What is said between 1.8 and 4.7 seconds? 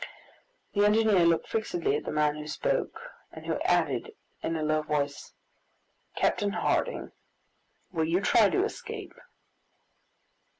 at the man who spoke, and who added, in a